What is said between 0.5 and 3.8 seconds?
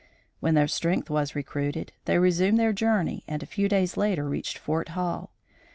their strength was recruited, they resumed their journey and a few